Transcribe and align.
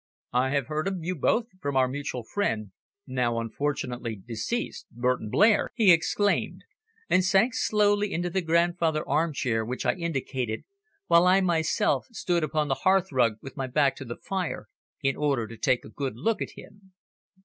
"I 0.33 0.49
have 0.49 0.65
heard 0.65 0.87
of 0.87 0.97
you 1.03 1.13
both 1.13 1.45
from 1.61 1.77
our 1.77 1.87
mutual 1.87 2.23
friend, 2.23 2.71
now 3.05 3.39
unfortunately 3.39 4.15
deceased, 4.15 4.87
Burton 4.89 5.29
Blair," 5.29 5.69
he 5.75 5.91
exclaimed; 5.91 6.63
and 7.07 7.23
sank 7.23 7.53
slowly 7.53 8.11
into 8.11 8.31
the 8.31 8.41
grandfather 8.41 9.07
armchair 9.07 9.63
which 9.63 9.85
I 9.85 9.93
indicated, 9.93 10.63
while 11.05 11.27
I 11.27 11.39
myself 11.39 12.07
stood 12.13 12.43
upon 12.43 12.67
the 12.67 12.79
hearthrug 12.81 13.33
with 13.43 13.55
my 13.55 13.67
back 13.67 13.95
to 13.97 14.03
the 14.05 14.17
fire 14.17 14.69
in 15.03 15.15
order 15.15 15.45
to 15.45 15.55
take 15.55 15.85
a 15.85 15.89
good 15.89 16.15
look 16.15 16.41
at 16.41 16.53
him. 16.57 16.93